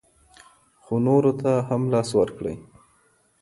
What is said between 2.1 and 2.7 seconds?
ورکړئ.